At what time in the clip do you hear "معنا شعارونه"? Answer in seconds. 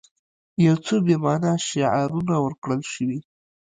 1.23-2.35